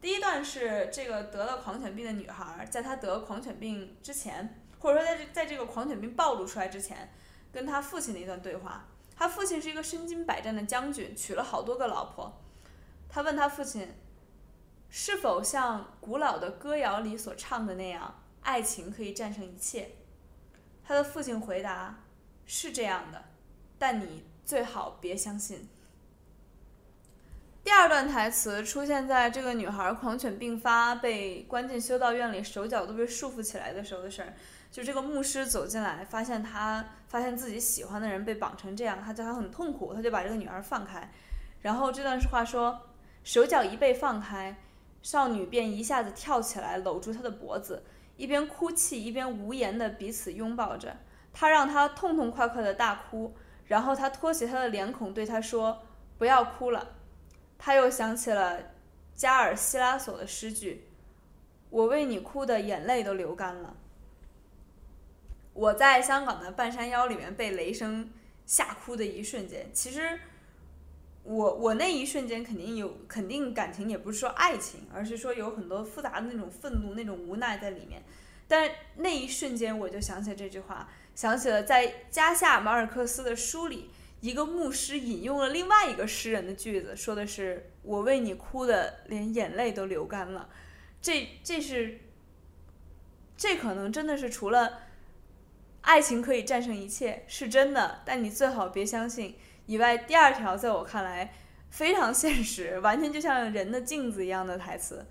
[0.00, 4.60] 第一段是这个得了狂犬病的女孩，在她得狂犬病之前。
[4.80, 7.10] 或者说，在这在这个狂犬病暴露出来之前，
[7.50, 8.86] 跟她父亲的一段对话。
[9.16, 12.43] 他父亲是一个身经百战的将军，娶了好多个老婆。
[13.14, 13.94] 他问他父亲，
[14.90, 19.92] 是否像古老的歌谣里所唱的那样，爱情可以战胜一切？
[20.82, 22.00] 他的父亲回答：
[22.44, 23.26] 是这样的，
[23.78, 25.68] 但你最好别相信。
[27.62, 34.34] 第二段台词出现在这个女孩狂犬病发，被关进修道院里，手脚都被束缚起来的时候的事儿。
[34.72, 41.08] 就这个牧师走进来，发现他发现自己喜欢的人被绑成这样，他叫他很痛苦，他就把这个女儿放开。
[41.60, 42.78] 然后这段话说，
[43.24, 44.56] 手脚一被放开，
[45.02, 47.82] 少女便一下子跳起来，搂住他的脖子，
[48.16, 50.98] 一边哭泣一边无言的彼此拥抱着。
[51.32, 53.34] 他让她痛痛快快的大哭，
[53.66, 55.82] 然后他托起他的脸孔对他说
[56.16, 56.96] ：“不要哭了。”
[57.58, 58.60] 他又想起了
[59.14, 60.86] 加尔希拉索的诗句
[61.70, 63.74] ：“我为你哭的眼泪都流干了。”
[65.54, 68.10] 我在香港的半山腰里面被雷声
[68.44, 70.20] 吓哭的一瞬间，其实
[71.24, 78.02] 我我那一瞬间肯定有肯定感情，也不是说爱情，而是说有很多复杂的那种愤怒、那种无奈在里面。
[78.46, 90.50] 但那一瞬间，我就想起这句话，想起了在加夏马尔克斯的书里，一个牧师引用了另外一个诗人的句子，说的是“我为你哭的连眼泪都流干了”。
[91.00, 92.00] 这这是
[93.36, 94.80] 这可能真的是除了。
[95.86, 99.36] 爱情可以战胜一切，是真的，但你最好别相信。
[99.66, 101.32] 以外，第二条在我看来
[101.70, 105.06] 非常现实，完全就像人的镜子一样的台词。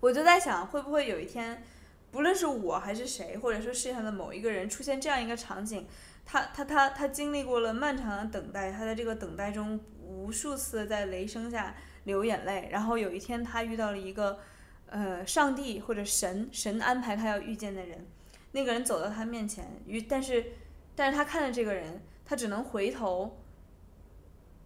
[0.00, 1.62] 我就在想，会不会有一天，
[2.10, 5.86] 不论是我还是谁，或者说世界上的某一个人出现这样一个场景，
[6.24, 14.38] 他他他他经历过了漫长的等待，他在这个等待中无数次在雷声下流眼泪，然后有一天他遇到了一个
[14.86, 18.06] 呃上帝或者神神安排他要遇见的人，
[18.52, 20.52] 那个人走到他面前，与但是
[20.96, 23.39] 但是他看着这个人，他只能回头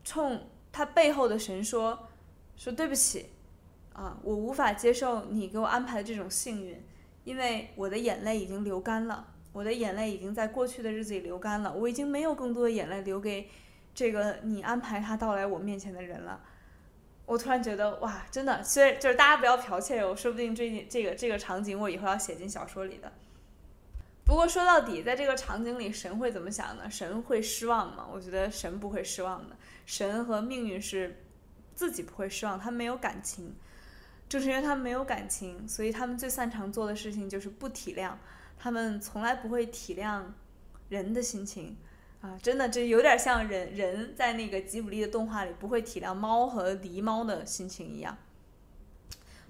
[0.05, 2.09] 冲他背后的神说
[2.57, 3.30] 说对不起
[3.92, 6.84] 啊，我无法接受你给我安排的这种幸运。
[7.24, 13.48] 因为我的眼泪已经流干了，我的眼泪已经在过去的日子里流干了，我已经没有更多的眼泪留给
[13.94, 16.38] 这个你安排他到来我面前的人了。
[17.24, 23.11] 我突然觉得，哇，真的，虽然就是大家不要剽窃我，说不定这这个这个场景我以后要写进小说里的。
[24.26, 26.90] 不过说到底，在这个场景里，神会怎么想呢？
[26.90, 28.07] 神会失望吗？
[28.12, 31.24] 我觉得神不会失望的，神和命运是
[31.74, 33.55] 自己不会失望，他们没有感情。
[34.26, 38.12] 正是因为他们没有感情，所以他们最擅长做的事情就是不体谅。
[38.59, 40.22] 他们从来不会体谅
[40.89, 41.76] 人的心情，
[42.22, 48.16] 啊，真的，这有点像人人在那个吉卜力的动画里不会体谅猫和狸猫的心情一样。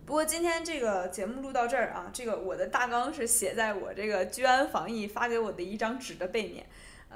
[0.05, 6.67] 不过今天这个节目录到这儿啊，这个我的大纲是写在我这个居安防疫发给我的一张纸的背面。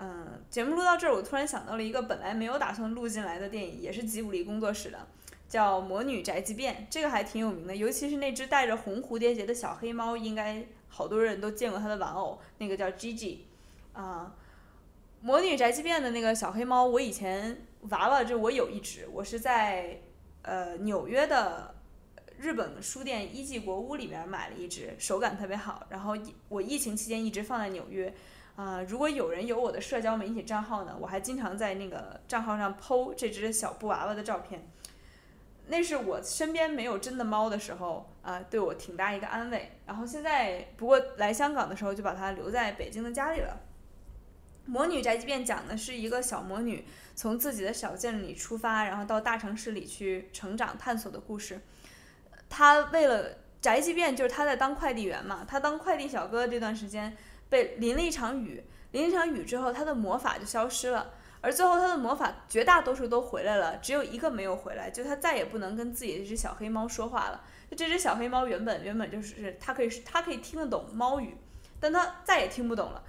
[0.00, 4.98] 嗯，节目录到这儿，我突然想到了一个本来没有打算录进来的电影，也是吉卜力工作室的。
[5.48, 13.38] 叫《魔女宅急便》，这个还挺有名的，尤其是那只带着红蝴蝶结的小黑猫，应该好多人都见过它的玩偶，那个叫 Gigi。
[13.94, 14.30] 啊，
[15.26, 19.98] 《魔女宅急便》的那个小黑猫，我以前娃娃就我有一只，我是在
[20.42, 21.74] 呃纽约的
[22.38, 25.86] 日本书店一季国屋里面买了一只，手感特别好。
[25.88, 26.14] 然后
[26.50, 28.12] 我疫情期间一直放在纽约。
[28.58, 34.68] 啊，如果有人有我的社交媒体账号呢，我还经常在那个账号上 PO 这只小布娃娃的照片。
[35.68, 39.70] 那是我身边没有真的猫的时候啊，对我挺大一个安慰。
[39.86, 43.60] 然后现在不过来香港的时候就把它留在北京的家里了。
[44.68, 46.84] 《魔女宅急便》讲的是一个小魔女
[47.14, 51.60] 从自己的小镇里出发，然后到大城市里去成长探索的故事。
[52.50, 55.46] 她为了宅急便，就是她在当快递员嘛。
[55.46, 57.16] 她当快递小哥这段时间
[57.48, 61.12] 被淋了一场雨，淋了一场雨之后，她的魔法就消失了。
[61.40, 67.40] 而最后，他的魔法绝大多数都回来了，只有一个没有回来，就他再也不能跟自己的这只小黑猫说话了。
[67.70, 71.36] 就这只小黑猫原本原本就是它可以它可以听得懂猫语，
[71.78, 73.00] 但它再也听不懂了。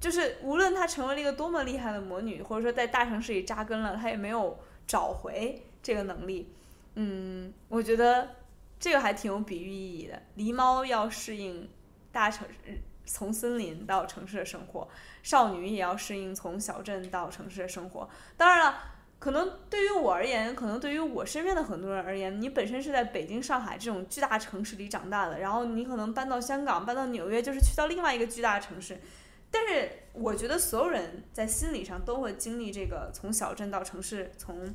[0.00, 6.50] 就是无论它成为了一个多么厉害的魔女，或者说在大城市里扎根了，它也没有找回这个能力。
[6.94, 8.30] 嗯，我觉得
[8.80, 10.22] 这个还挺有比喻意义的。
[10.38, 11.68] 狸猫要适应
[12.10, 12.80] 大城市。
[13.06, 14.88] 从森林到城市的生活，
[15.22, 18.08] 少女也要适应从小镇到城市的生活。
[18.36, 18.78] 当然了，
[19.18, 28.98] 可能对于我而言，可能对于我身边的很多人而言，你本身是在北京、上海这种巨大城市里长大的，然后你可能搬到香港、搬到纽约，就是去到另外一个巨大城市。
[29.50, 34.74] 但是，我觉得所有人在心理上都会经历这个从小镇到城市，从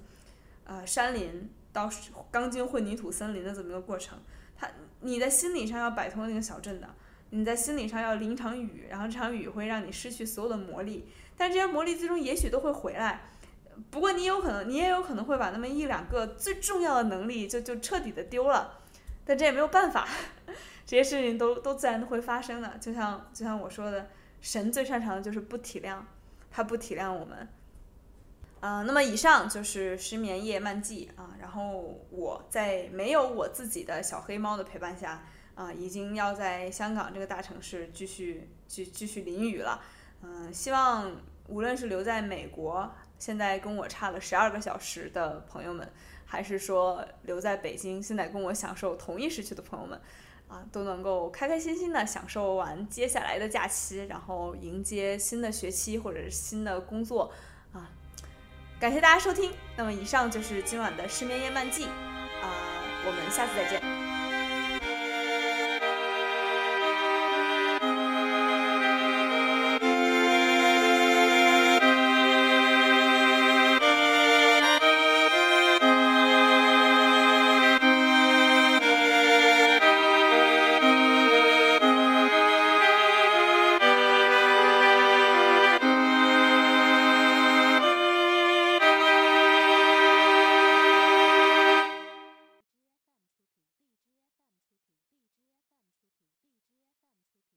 [0.63, 1.89] 呃山林到
[2.31, 4.17] 钢筋混凝土森林的这么一个过程。
[4.55, 4.69] 他，
[5.01, 6.87] 你在心理上要摆脱那个小镇的。
[7.31, 11.07] 你在心理上要淋场雨，然后这场雨会让你失去所有的魔力，
[11.37, 13.21] 但这些魔力最终也许都会回来。
[13.91, 18.79] 不过你有可能，你也有可能会把那么一两个最重要的能力就就彻底的丢了。
[19.23, 20.07] 但这也没有办法，
[20.85, 22.77] 这些事情都都自然都会发生的。
[22.81, 24.09] 就像就像我说的，
[24.41, 25.99] 神最擅长的就是不体谅，
[26.49, 27.47] 他不体谅我们。
[28.59, 31.35] 啊，那么以上就是失眠夜漫记啊。
[31.39, 35.23] 然后我在没有我自己的小黑猫的陪伴下。
[35.59, 39.83] 啊，已经要在香港这个大城市继续继继续淋雨了。
[40.21, 41.11] 嗯，希望
[41.49, 45.91] 无论是留在美国，现在跟我差了十二个小时的朋友们，
[46.25, 49.99] 还是说留在北京，现在跟我享受同一时区的朋友们，
[50.47, 57.33] 啊，都能够开开心心的享受完接下来的假期，然后迎接新的学期或者是新的工作。
[57.73, 57.91] 啊，
[58.79, 59.51] 感谢大家收听。
[59.75, 61.83] 那么以上就是今晚的失眠夜漫记。
[61.83, 62.47] 啊，
[63.05, 64.08] 我们下次再见。